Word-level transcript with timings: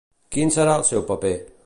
Quin 0.35 0.53
serà 0.55 0.73
el 0.81 0.87
seu 0.91 1.05
paper? 1.13 1.35